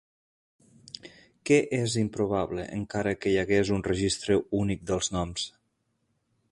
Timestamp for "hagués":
3.43-3.73